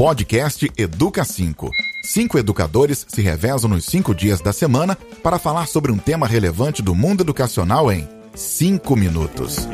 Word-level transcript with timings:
Podcast 0.00 0.66
Educa 0.78 1.22
5. 1.22 1.70
Cinco 2.02 2.38
educadores 2.38 3.04
se 3.06 3.20
revezam 3.20 3.68
nos 3.68 3.84
cinco 3.84 4.14
dias 4.14 4.40
da 4.40 4.50
semana 4.50 4.96
para 5.22 5.38
falar 5.38 5.66
sobre 5.66 5.92
um 5.92 5.98
tema 5.98 6.26
relevante 6.26 6.80
do 6.80 6.94
mundo 6.94 7.22
educacional 7.22 7.92
em 7.92 8.08
cinco 8.34 8.96
minutos. 8.96 9.68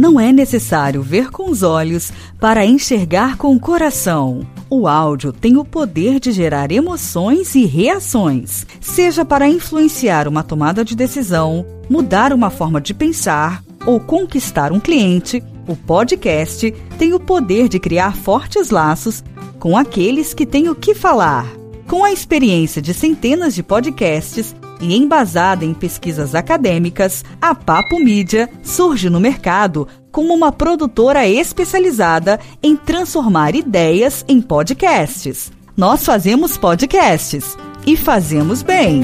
Não 0.00 0.18
é 0.18 0.32
necessário 0.32 1.02
ver 1.02 1.30
com 1.30 1.50
os 1.50 1.62
olhos 1.62 2.10
para 2.40 2.64
enxergar 2.64 3.36
com 3.36 3.54
o 3.54 3.60
coração. 3.60 4.46
O 4.70 4.88
áudio 4.88 5.30
tem 5.30 5.58
o 5.58 5.64
poder 5.64 6.18
de 6.18 6.32
gerar 6.32 6.72
emoções 6.72 7.54
e 7.54 7.66
reações, 7.66 8.66
seja 8.80 9.26
para 9.26 9.46
influenciar 9.46 10.26
uma 10.26 10.42
tomada 10.42 10.82
de 10.82 10.96
decisão, 10.96 11.66
mudar 11.86 12.32
uma 12.32 12.48
forma 12.48 12.80
de 12.80 12.94
pensar 12.94 13.62
ou 13.84 14.00
conquistar 14.00 14.72
um 14.72 14.80
cliente. 14.80 15.44
O 15.68 15.76
podcast 15.76 16.70
tem 16.98 17.12
o 17.12 17.20
poder 17.20 17.68
de 17.68 17.78
criar 17.78 18.16
fortes 18.16 18.70
laços 18.70 19.22
com 19.58 19.76
aqueles 19.76 20.32
que 20.32 20.46
têm 20.46 20.70
o 20.70 20.74
que 20.74 20.94
falar. 20.94 21.46
Com 21.86 22.02
a 22.02 22.10
experiência 22.10 22.80
de 22.80 22.94
centenas 22.94 23.54
de 23.54 23.62
podcasts 23.62 24.56
e 24.80 24.96
embasada 24.96 25.64
em 25.64 25.74
pesquisas 25.74 26.34
acadêmicas, 26.34 27.24
a 27.40 27.54
Papo 27.54 27.98
Mídia 27.98 28.48
surge 28.62 29.10
no 29.10 29.20
mercado 29.20 29.86
como 30.10 30.34
uma 30.34 30.50
produtora 30.50 31.28
especializada 31.28 32.40
em 32.62 32.76
transformar 32.76 33.54
ideias 33.54 34.24
em 34.28 34.40
podcasts. 34.40 35.52
Nós 35.76 36.04
fazemos 36.04 36.58
podcasts 36.58 37.56
e 37.86 37.96
fazemos 37.96 38.62
bem. 38.62 39.02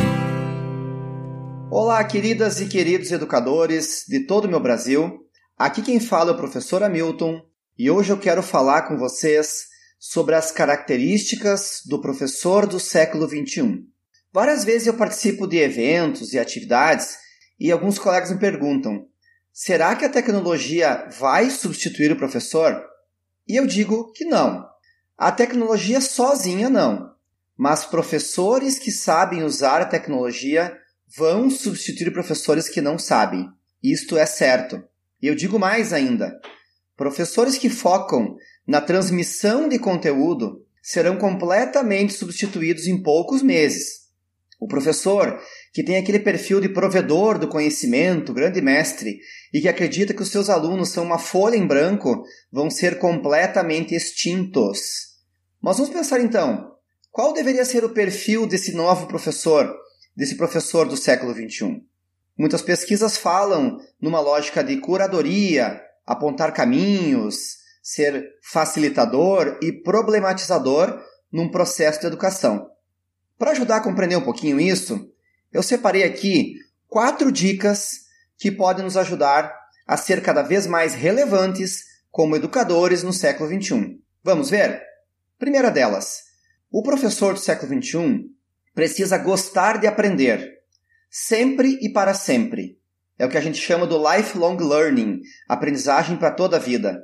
Olá, 1.70 2.02
queridas 2.04 2.60
e 2.60 2.66
queridos 2.66 3.10
educadores 3.10 4.04
de 4.08 4.26
todo 4.26 4.46
o 4.46 4.48
meu 4.48 4.60
Brasil. 4.60 5.18
Aqui 5.58 5.82
quem 5.82 6.00
fala 6.00 6.30
é 6.30 6.34
o 6.34 6.36
professor 6.36 6.82
Hamilton 6.82 7.40
e 7.78 7.90
hoje 7.90 8.10
eu 8.10 8.18
quero 8.18 8.42
falar 8.42 8.82
com 8.82 8.96
vocês 8.96 9.66
sobre 9.98 10.34
as 10.34 10.52
características 10.52 11.80
do 11.86 12.00
professor 12.00 12.66
do 12.66 12.78
século 12.78 13.28
XXI. 13.28 13.95
Várias 14.36 14.64
vezes 14.64 14.86
eu 14.86 14.92
participo 14.92 15.46
de 15.46 15.56
eventos 15.56 16.34
e 16.34 16.38
atividades 16.38 17.16
e 17.58 17.72
alguns 17.72 17.98
colegas 17.98 18.30
me 18.30 18.38
perguntam: 18.38 19.06
será 19.50 19.96
que 19.96 20.04
a 20.04 20.10
tecnologia 20.10 21.08
vai 21.18 21.48
substituir 21.48 22.12
o 22.12 22.18
professor? 22.18 22.84
E 23.48 23.56
eu 23.56 23.66
digo 23.66 24.12
que 24.12 24.26
não. 24.26 24.62
A 25.16 25.32
tecnologia 25.32 26.02
sozinha 26.02 26.68
não. 26.68 27.14
Mas 27.56 27.86
professores 27.86 28.78
que 28.78 28.92
sabem 28.92 29.42
usar 29.42 29.80
a 29.80 29.86
tecnologia 29.86 30.76
vão 31.16 31.48
substituir 31.48 32.12
professores 32.12 32.68
que 32.68 32.82
não 32.82 32.98
sabem. 32.98 33.48
Isto 33.82 34.18
é 34.18 34.26
certo. 34.26 34.84
E 35.22 35.28
eu 35.28 35.34
digo 35.34 35.58
mais 35.58 35.94
ainda: 35.94 36.38
professores 36.94 37.56
que 37.56 37.70
focam 37.70 38.36
na 38.66 38.82
transmissão 38.82 39.66
de 39.66 39.78
conteúdo 39.78 40.62
serão 40.82 41.16
completamente 41.16 42.12
substituídos 42.12 42.86
em 42.86 43.02
poucos 43.02 43.42
meses. 43.42 44.04
O 44.58 44.66
professor, 44.66 45.38
que 45.72 45.84
tem 45.84 45.96
aquele 45.96 46.18
perfil 46.18 46.60
de 46.60 46.68
provedor 46.68 47.38
do 47.38 47.48
conhecimento, 47.48 48.32
grande 48.32 48.60
mestre, 48.62 49.18
e 49.52 49.60
que 49.60 49.68
acredita 49.68 50.14
que 50.14 50.22
os 50.22 50.30
seus 50.30 50.48
alunos 50.48 50.88
são 50.88 51.04
uma 51.04 51.18
folha 51.18 51.56
em 51.56 51.66
branco, 51.66 52.24
vão 52.50 52.70
ser 52.70 52.98
completamente 52.98 53.94
extintos. 53.94 55.16
Mas 55.60 55.76
vamos 55.76 55.92
pensar 55.92 56.20
então, 56.20 56.72
qual 57.10 57.32
deveria 57.32 57.64
ser 57.64 57.84
o 57.84 57.90
perfil 57.90 58.46
desse 58.46 58.72
novo 58.72 59.06
professor, 59.06 59.74
desse 60.16 60.36
professor 60.36 60.88
do 60.88 60.96
século 60.96 61.34
XXI? 61.34 61.82
Muitas 62.38 62.62
pesquisas 62.62 63.16
falam 63.16 63.78
numa 64.00 64.20
lógica 64.20 64.62
de 64.62 64.76
curadoria, 64.78 65.80
apontar 66.06 66.52
caminhos, 66.52 67.56
ser 67.82 68.26
facilitador 68.42 69.58
e 69.62 69.72
problematizador 69.72 71.02
num 71.32 71.50
processo 71.50 72.00
de 72.00 72.06
educação. 72.06 72.70
Para 73.38 73.50
ajudar 73.50 73.76
a 73.76 73.82
compreender 73.82 74.16
um 74.16 74.24
pouquinho 74.24 74.58
isso, 74.58 75.10
eu 75.52 75.62
separei 75.62 76.04
aqui 76.04 76.54
quatro 76.88 77.30
dicas 77.30 78.06
que 78.38 78.50
podem 78.50 78.84
nos 78.84 78.96
ajudar 78.96 79.54
a 79.86 79.96
ser 79.96 80.22
cada 80.22 80.42
vez 80.42 80.66
mais 80.66 80.94
relevantes 80.94 81.84
como 82.10 82.36
educadores 82.36 83.02
no 83.02 83.12
século 83.12 83.48
XXI. 83.48 84.00
Vamos 84.22 84.50
ver? 84.50 84.82
Primeira 85.38 85.70
delas, 85.70 86.24
o 86.70 86.82
professor 86.82 87.34
do 87.34 87.40
século 87.40 87.82
XXI 87.82 88.24
precisa 88.74 89.18
gostar 89.18 89.78
de 89.78 89.86
aprender, 89.86 90.50
sempre 91.10 91.78
e 91.80 91.92
para 91.92 92.14
sempre. 92.14 92.78
É 93.18 93.24
o 93.24 93.28
que 93.28 93.38
a 93.38 93.40
gente 93.40 93.58
chama 93.58 93.86
do 93.86 93.98
lifelong 93.98 94.56
learning, 94.56 95.20
aprendizagem 95.48 96.16
para 96.16 96.30
toda 96.30 96.56
a 96.56 96.60
vida. 96.60 97.02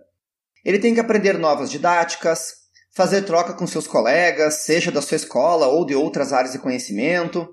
Ele 0.64 0.78
tem 0.78 0.94
que 0.94 1.00
aprender 1.00 1.38
novas 1.38 1.70
didáticas, 1.70 2.61
fazer 2.92 3.22
troca 3.22 3.54
com 3.54 3.66
seus 3.66 3.86
colegas, 3.86 4.62
seja 4.62 4.92
da 4.92 5.02
sua 5.02 5.16
escola 5.16 5.66
ou 5.66 5.84
de 5.84 5.94
outras 5.94 6.32
áreas 6.32 6.52
de 6.52 6.58
conhecimento, 6.58 7.48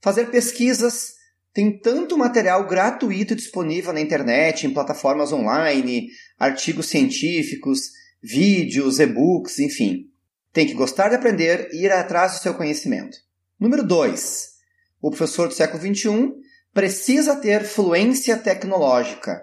fazer 0.00 0.30
pesquisas. 0.30 1.12
Tem 1.54 1.78
tanto 1.78 2.16
material 2.16 2.66
gratuito 2.66 3.36
disponível 3.36 3.92
na 3.92 4.00
internet, 4.00 4.66
em 4.66 4.72
plataformas 4.72 5.32
online, 5.32 6.08
artigos 6.38 6.86
científicos, 6.86 7.90
vídeos, 8.22 8.98
e-books, 8.98 9.58
enfim. 9.58 10.10
Tem 10.50 10.66
que 10.66 10.72
gostar 10.72 11.10
de 11.10 11.16
aprender 11.16 11.68
e 11.72 11.84
ir 11.84 11.92
atrás 11.92 12.32
do 12.32 12.42
seu 12.42 12.54
conhecimento. 12.54 13.18
Número 13.60 13.86
2. 13.86 14.50
O 15.02 15.10
professor 15.10 15.48
do 15.48 15.54
século 15.54 15.82
XXI 15.82 16.32
precisa 16.72 17.36
ter 17.36 17.64
fluência 17.64 18.36
tecnológica. 18.38 19.42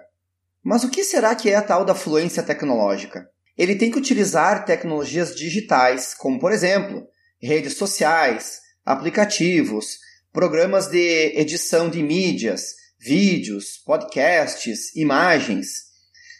Mas 0.62 0.82
o 0.82 0.90
que 0.90 1.04
será 1.04 1.34
que 1.36 1.48
é 1.48 1.54
a 1.54 1.62
tal 1.62 1.84
da 1.84 1.94
fluência 1.94 2.42
tecnológica? 2.42 3.30
Ele 3.60 3.74
tem 3.74 3.90
que 3.90 3.98
utilizar 3.98 4.64
tecnologias 4.64 5.36
digitais, 5.36 6.14
como 6.14 6.40
por 6.40 6.50
exemplo, 6.50 7.06
redes 7.38 7.74
sociais, 7.74 8.58
aplicativos, 8.86 9.98
programas 10.32 10.86
de 10.86 11.38
edição 11.38 11.90
de 11.90 12.02
mídias, 12.02 12.74
vídeos, 12.98 13.76
podcasts, 13.84 14.96
imagens. 14.96 15.90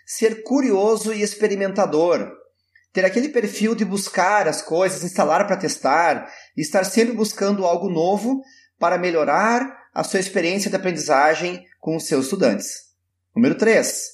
Ser 0.07 0.43
curioso 0.43 1.13
e 1.13 1.21
experimentador. 1.21 2.27
Ter 2.91 3.05
aquele 3.05 3.29
perfil 3.29 3.75
de 3.75 3.85
buscar 3.85 4.49
as 4.49 4.63
coisas, 4.63 5.05
instalar 5.05 5.47
para 5.47 5.59
testar, 5.59 6.27
estar 6.57 6.85
sempre 6.85 7.13
buscando 7.13 7.67
algo 7.67 7.91
novo 7.91 8.41
para 8.79 8.97
melhorar 8.97 9.91
a 9.93 10.03
sua 10.03 10.21
experiência 10.21 10.71
de 10.71 10.77
aprendizagem 10.77 11.67
com 11.81 11.97
os 11.97 12.07
seus 12.07 12.25
estudantes. 12.25 12.77
Número 13.37 13.59
3. 13.59 14.09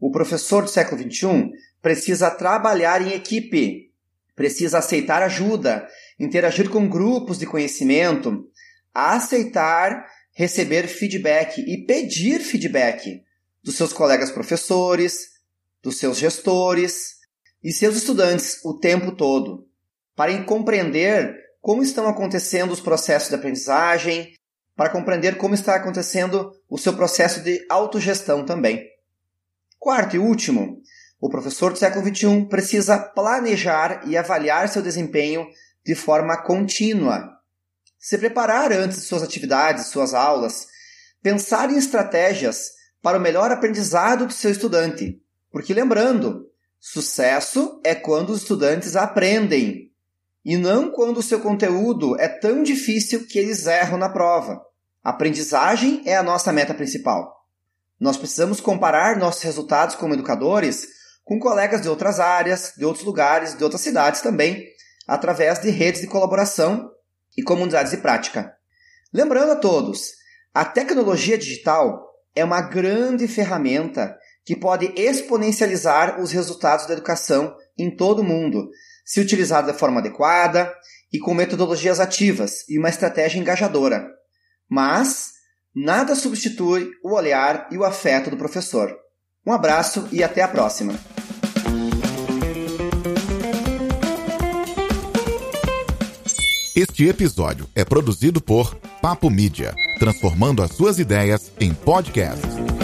O 0.00 0.10
professor 0.10 0.62
do 0.62 0.70
século 0.70 1.02
XXI 1.02 1.50
precisa 1.82 2.30
trabalhar 2.30 3.00
em 3.00 3.12
equipe, 3.12 3.92
precisa 4.34 4.78
aceitar 4.78 5.22
ajuda, 5.22 5.86
interagir 6.18 6.68
com 6.68 6.88
grupos 6.88 7.38
de 7.38 7.46
conhecimento, 7.46 8.48
aceitar 8.94 10.06
receber 10.36 10.86
feedback 10.86 11.62
e 11.62 11.86
pedir 11.86 12.40
feedback 12.40 13.22
dos 13.62 13.74
seus 13.74 13.90
colegas 13.90 14.30
professores, 14.30 15.30
dos 15.82 15.98
seus 15.98 16.18
gestores 16.18 17.16
e 17.64 17.72
seus 17.72 17.96
estudantes 17.96 18.62
o 18.62 18.74
tempo 18.78 19.12
todo, 19.12 19.66
para 20.14 20.36
compreender 20.44 21.34
como 21.62 21.82
estão 21.82 22.06
acontecendo 22.06 22.70
os 22.70 22.80
processos 22.80 23.30
de 23.30 23.34
aprendizagem, 23.34 24.34
para 24.76 24.90
compreender 24.90 25.38
como 25.38 25.54
está 25.54 25.74
acontecendo 25.74 26.52
o 26.68 26.76
seu 26.76 26.94
processo 26.94 27.40
de 27.40 27.64
autogestão 27.70 28.44
também. 28.44 28.86
Quarto 29.78 30.16
e 30.16 30.18
último, 30.18 30.82
o 31.20 31.30
professor 31.30 31.72
do 31.72 31.78
século 31.78 32.04
XXI 32.04 32.46
precisa 32.46 32.98
planejar 32.98 34.02
e 34.06 34.16
avaliar 34.16 34.68
seu 34.68 34.82
desempenho 34.82 35.46
de 35.84 35.94
forma 35.94 36.36
contínua. 36.36 37.32
Se 37.98 38.18
preparar 38.18 38.72
antes 38.72 38.98
de 38.98 39.04
suas 39.04 39.22
atividades, 39.22 39.86
suas 39.86 40.12
aulas, 40.12 40.66
pensar 41.22 41.70
em 41.70 41.76
estratégias 41.76 42.72
para 43.02 43.18
o 43.18 43.20
melhor 43.20 43.50
aprendizado 43.50 44.26
do 44.26 44.32
seu 44.32 44.50
estudante. 44.50 45.20
Porque 45.50 45.72
lembrando, 45.72 46.46
sucesso 46.78 47.80
é 47.84 47.94
quando 47.94 48.30
os 48.30 48.42
estudantes 48.42 48.94
aprendem 48.94 49.90
e 50.44 50.56
não 50.56 50.90
quando 50.90 51.18
o 51.18 51.22
seu 51.22 51.40
conteúdo 51.40 52.18
é 52.20 52.28
tão 52.28 52.62
difícil 52.62 53.26
que 53.26 53.38
eles 53.38 53.66
erram 53.66 53.98
na 53.98 54.08
prova. 54.08 54.60
aprendizagem 55.02 56.02
é 56.04 56.16
a 56.16 56.22
nossa 56.22 56.52
meta 56.52 56.74
principal. 56.74 57.44
Nós 57.98 58.16
precisamos 58.16 58.60
comparar 58.60 59.16
nossos 59.16 59.42
resultados 59.42 59.94
como 59.94 60.14
educadores 60.14 60.95
com 61.26 61.40
colegas 61.40 61.82
de 61.82 61.88
outras 61.88 62.20
áreas, 62.20 62.72
de 62.78 62.84
outros 62.84 63.04
lugares, 63.04 63.58
de 63.58 63.64
outras 63.64 63.82
cidades 63.82 64.20
também, 64.20 64.64
através 65.08 65.58
de 65.58 65.70
redes 65.70 66.00
de 66.00 66.06
colaboração 66.06 66.88
e 67.36 67.42
comunidades 67.42 67.90
de 67.90 67.98
prática. 67.98 68.54
Lembrando 69.12 69.50
a 69.50 69.56
todos, 69.56 70.12
a 70.54 70.64
tecnologia 70.64 71.36
digital 71.36 72.00
é 72.34 72.44
uma 72.44 72.62
grande 72.62 73.26
ferramenta 73.26 74.16
que 74.44 74.54
pode 74.54 74.92
exponencializar 74.96 76.20
os 76.20 76.30
resultados 76.30 76.86
da 76.86 76.92
educação 76.92 77.56
em 77.76 77.94
todo 77.94 78.20
o 78.20 78.24
mundo, 78.24 78.70
se 79.04 79.20
utilizada 79.20 79.72
de 79.72 79.78
forma 79.78 79.98
adequada 79.98 80.72
e 81.12 81.18
com 81.18 81.34
metodologias 81.34 81.98
ativas 81.98 82.64
e 82.68 82.78
uma 82.78 82.88
estratégia 82.88 83.40
engajadora. 83.40 84.08
Mas 84.68 85.32
nada 85.74 86.14
substitui 86.14 86.88
o 87.02 87.14
olhar 87.14 87.66
e 87.72 87.76
o 87.76 87.84
afeto 87.84 88.30
do 88.30 88.36
professor. 88.36 88.96
Um 89.44 89.52
abraço 89.52 90.08
e 90.12 90.22
até 90.22 90.42
a 90.42 90.48
próxima! 90.48 91.15
Este 96.76 97.08
episódio 97.08 97.66
é 97.74 97.86
produzido 97.86 98.38
por 98.38 98.74
Papo 99.00 99.30
Mídia, 99.30 99.74
transformando 99.98 100.62
as 100.62 100.72
suas 100.72 100.98
ideias 100.98 101.50
em 101.58 101.72
podcasts. 101.72 102.75